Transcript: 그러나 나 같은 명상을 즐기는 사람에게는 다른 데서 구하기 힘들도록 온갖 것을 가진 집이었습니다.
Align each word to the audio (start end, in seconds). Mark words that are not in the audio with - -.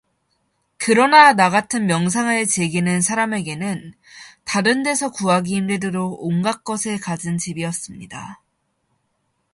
그러나 0.77 1.33
나 1.33 1.51
같은 1.51 1.85
명상을 1.85 2.47
즐기는 2.47 3.01
사람에게는 3.01 3.93
다른 4.45 4.81
데서 4.81 5.11
구하기 5.11 5.55
힘들도록 5.55 6.23
온갖 6.25 6.63
것을 6.63 6.99
가진 6.99 7.37
집이었습니다. 7.37 8.41